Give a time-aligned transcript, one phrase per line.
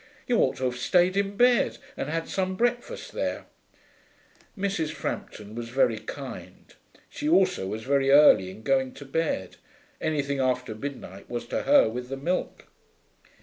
[0.25, 3.45] You ought to have stayed in bed and had some breakfast there.'
[4.57, 4.89] Mrs.
[4.91, 6.73] Frampton was very kind.
[7.07, 9.57] She also was very early in going to bed:
[10.01, 12.65] anything after midnight was to her with the milk.